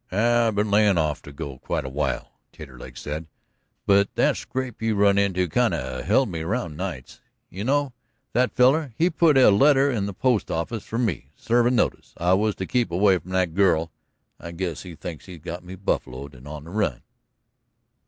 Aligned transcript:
"I've 0.11 0.55
been 0.55 0.71
layin' 0.71 0.97
off 0.97 1.21
to 1.21 1.31
go 1.31 1.59
quite 1.59 1.85
a 1.85 1.87
while," 1.87 2.31
Taterleg 2.51 2.97
said, 2.97 3.27
"but 3.85 4.09
that 4.15 4.35
scrape 4.35 4.81
you 4.81 4.95
run 4.95 5.19
into 5.19 5.47
kind 5.47 5.75
of 5.75 6.05
held 6.05 6.27
me 6.29 6.41
around 6.41 6.75
nights. 6.75 7.21
You 7.51 7.65
know, 7.65 7.93
that 8.33 8.51
feller 8.55 8.95
he 8.97 9.11
put 9.11 9.37
a 9.37 9.51
letter 9.51 9.91
in 9.91 10.07
the 10.07 10.13
post 10.15 10.49
office 10.49 10.83
for 10.85 10.97
me, 10.97 11.29
servin' 11.35 11.75
notice 11.75 12.15
I 12.17 12.33
was 12.33 12.55
to 12.55 12.65
keep 12.65 12.89
away 12.89 13.19
from 13.19 13.29
that 13.33 13.53
girl. 13.53 13.91
I 14.39 14.53
guess 14.53 14.81
he 14.81 14.95
thinks 14.95 15.27
he's 15.27 15.37
got 15.37 15.63
me 15.63 15.75
buffaloed 15.75 16.33
and 16.33 16.47
on 16.47 16.63
the 16.63 16.71
run." 16.71 17.03